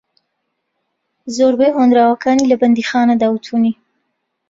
زۆربەی 1.35 1.75
ھۆنراوەکانی 1.77 2.49
لە 2.51 2.55
بەندیخانەدا 2.61 3.27
وتونی 3.31 3.73